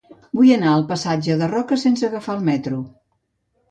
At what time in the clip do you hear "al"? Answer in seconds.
0.77-0.85